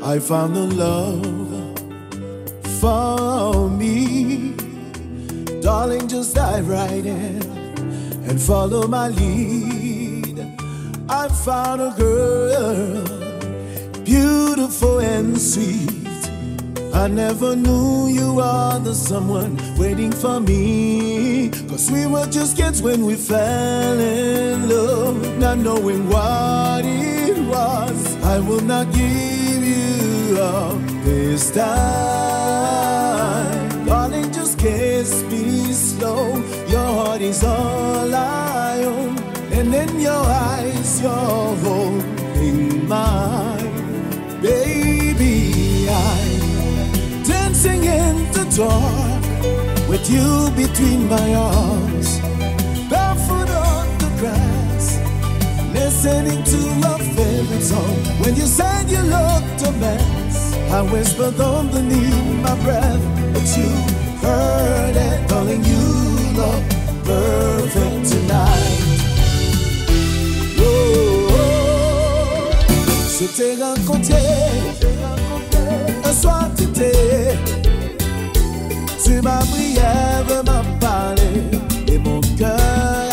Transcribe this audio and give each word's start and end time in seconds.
I 0.00 0.20
found 0.20 0.54
the 0.54 0.62
love 0.62 1.78
for 2.80 3.68
me. 3.68 4.54
Darling, 5.60 6.06
just 6.06 6.36
dive 6.36 6.68
right 6.68 7.04
in 7.04 7.42
and 8.28 8.40
follow 8.40 8.86
my 8.86 9.08
lead. 9.08 10.38
I 11.08 11.28
found 11.28 11.80
a 11.80 11.90
girl, 11.96 13.02
beautiful 14.04 15.00
and 15.00 15.36
sweet. 15.36 16.06
I 16.94 17.08
never 17.08 17.56
knew 17.56 18.06
you 18.06 18.34
were 18.34 18.78
the 18.78 18.94
someone 18.94 19.58
waiting 19.76 20.12
for 20.12 20.38
me. 20.38 21.50
Cause 21.68 21.90
we 21.90 22.06
were 22.06 22.26
just 22.26 22.56
kids 22.56 22.80
when 22.80 23.04
we 23.04 23.16
fell 23.16 23.98
in 23.98 24.68
love, 24.68 25.38
not 25.38 25.58
knowing 25.58 26.08
what 26.08 26.84
it 26.84 27.36
was. 27.48 28.16
I 28.22 28.38
will 28.38 28.60
not 28.60 28.92
give 28.92 29.37
up 30.48 30.80
this 31.04 31.50
time. 31.50 31.68
Darling, 33.86 34.30
just 34.32 34.58
kiss 34.58 35.22
me 35.24 35.72
slow. 35.72 36.36
Your 36.74 36.88
heart 36.98 37.20
is 37.20 37.44
all 37.44 38.14
I 38.14 38.82
own. 38.84 39.18
And 39.56 39.74
in 39.74 40.00
your 40.00 40.24
eyes, 40.50 41.00
you're 41.02 41.56
holding 41.64 42.88
mine. 42.88 43.72
Baby, 44.40 45.88
I'm 45.90 47.22
dancing 47.24 47.82
in 47.84 48.14
the 48.36 48.44
dark 48.56 49.22
with 49.88 50.04
you 50.14 50.28
between 50.62 51.00
my 51.08 51.28
arms. 51.34 52.08
Barefoot 52.90 53.50
on 53.68 53.86
the 54.02 54.10
grass, 54.20 54.84
listening 55.78 56.42
to 56.52 56.60
a 56.92 56.94
favorite 57.16 57.66
song. 57.72 57.96
When 58.22 58.32
you 58.40 58.46
said 58.58 58.84
you 58.94 59.02
looked 59.16 59.60
a 59.68 59.72
mess, 59.82 60.17
I 60.70 60.82
whispered 60.82 61.40
underneath 61.40 62.42
my 62.42 62.54
breath, 62.62 63.02
but 63.32 63.56
you 63.56 63.70
heard 64.20 64.96
it, 64.96 65.28
darling. 65.28 65.64
You 65.64 65.84
look 66.36 66.62
perfect 67.04 68.10
tonight. 68.10 68.88
Oh, 70.58 71.28
t'ai 73.34 73.56
rencontré 73.62 74.22
un 76.04 76.12
soir 76.12 76.50
d'été. 76.54 76.92
Tu 79.02 79.22
m'as 79.22 79.44
brièvement 79.46 80.64
parlé 80.78 81.30
et 81.86 81.98
mon 81.98 82.20
cœur 82.36 82.58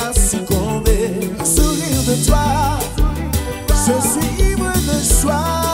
a 0.10 0.14
succombé. 0.14 1.32
Sourire 1.44 2.04
de 2.06 2.16
toi, 2.26 2.80
je 3.70 3.94
suis 4.10 4.52
ivre 4.52 4.74
de 4.74 5.22
joie. 5.22 5.65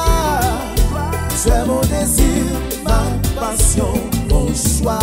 C'est 1.44 1.66
mon 1.66 1.81
désir, 1.81 2.45
ma 2.84 3.02
passion, 3.36 3.94
mon 4.30 4.45
choix. 4.53 5.00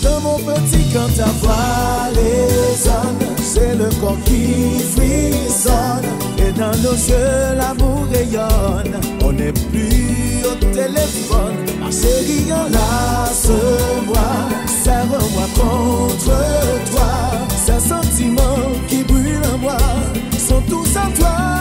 De 0.00 0.22
mon 0.22 0.38
petit 0.38 0.92
quand 0.92 1.20
à 1.20 1.28
voix 1.40 2.06
résonne, 2.14 3.36
c'est 3.42 3.74
le 3.74 3.88
corps 4.00 4.16
qui 4.24 4.78
frissonne. 4.94 6.06
Et 6.38 6.52
dans 6.52 6.70
nos 6.84 6.92
yeux, 6.92 7.56
l'amour 7.56 8.06
rayonne. 8.12 9.00
On 9.24 9.32
n'est 9.32 9.50
plus 9.50 10.44
au 10.44 10.54
téléphone, 10.72 11.56
ma 11.80 11.90
chérie, 11.90 12.52
enlace-moi. 12.52 14.28
Serre-moi 14.84 15.48
contre 15.56 16.36
toi. 16.92 17.10
Ces 17.66 17.88
sentiments 17.88 18.70
qui 18.86 19.02
brûlent 19.02 19.50
en 19.52 19.58
moi 19.58 19.78
sont 20.38 20.62
tous 20.68 20.96
à 20.96 21.10
toi. 21.18 21.51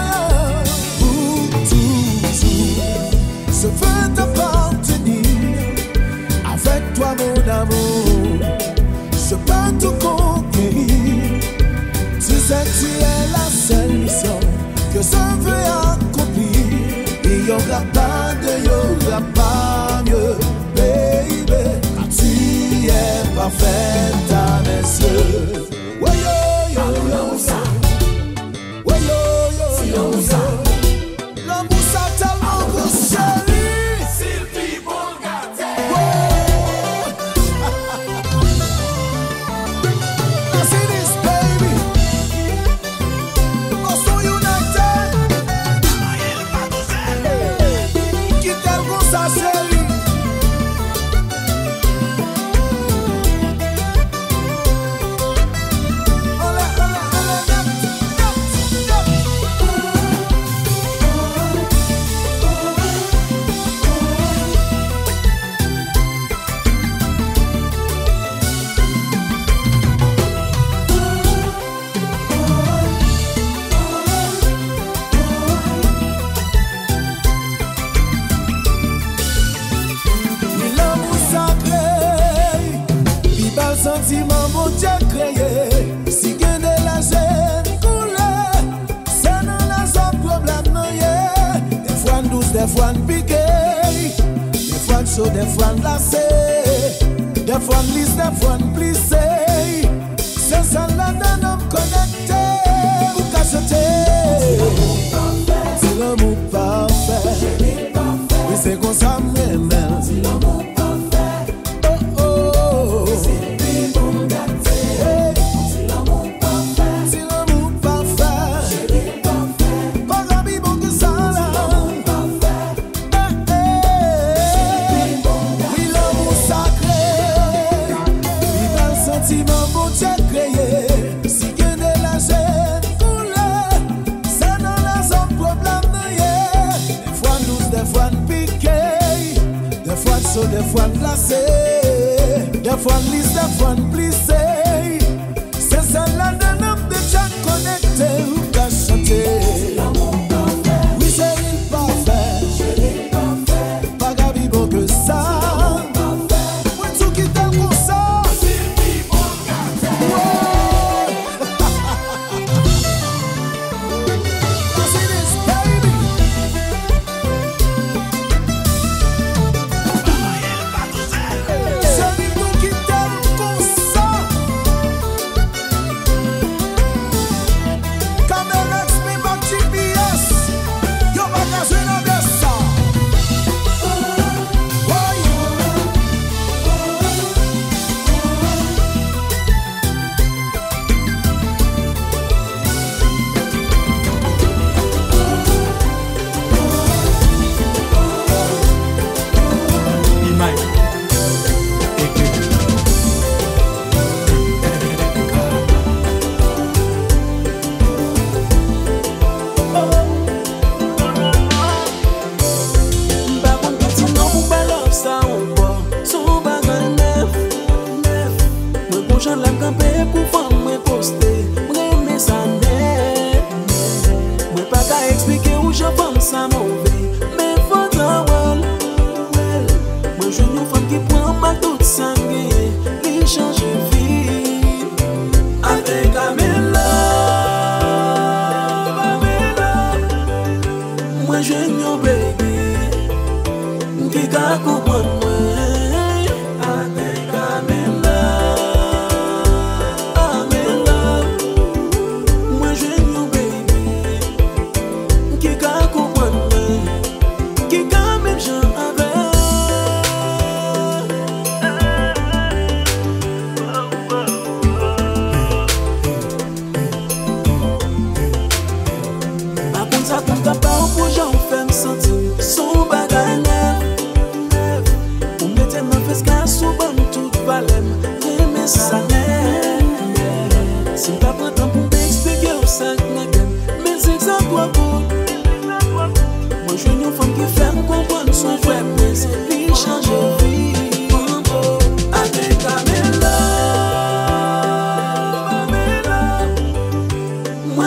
Je 3.62 3.67
veux 3.67 4.14
t'appartenir. 4.16 5.23
Avec 6.52 6.94
toi, 6.95 7.16
mon 7.20 7.36
amour, 7.62 8.40
je 9.14 9.36
peux 9.36 9.70
tout 9.80 9.95
conquérir. 10.06 11.40
Tu 12.16 12.36
sais, 12.47 12.66
tu 12.80 12.88
es 12.88 13.22
la 13.31 13.47
seule 13.52 13.97
mission 14.00 14.40
que 14.94 15.02
je 15.02 15.24
veux 15.44 15.66
accomplir. 15.94 16.66
Il 17.24 17.44
n'y 17.44 17.52
aura 17.52 17.81
pas 17.94 18.34
de, 18.41 18.62
n'y 18.62 18.69
aura 18.69 19.22
pas 19.36 19.41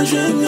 je 0.04 0.43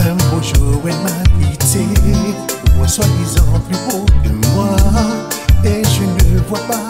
un 0.00 0.14
beau 0.30 0.42
jour 0.42 0.82
elle 0.84 0.96
m'a 1.02 1.10
quitté, 1.40 1.84
moi 2.76 2.86
soi-disant 2.88 3.60
plus 3.68 3.78
beau 3.90 4.04
que 4.22 4.30
moi, 4.48 4.76
et 5.64 5.82
je 5.84 6.02
ne 6.02 6.34
le 6.34 6.40
vois 6.48 6.60
pas. 6.68 6.85